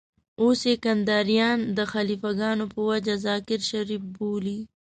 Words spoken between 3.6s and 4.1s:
شريف